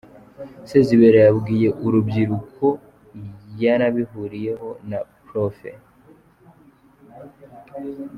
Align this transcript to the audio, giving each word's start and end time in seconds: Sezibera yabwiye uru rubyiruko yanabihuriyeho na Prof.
Sezibera 0.69 1.17
yabwiye 1.27 1.67
uru 1.85 1.89
rubyiruko 1.95 2.65
yanabihuriyeho 3.61 4.69
na 4.89 4.99
Prof. 5.25 5.57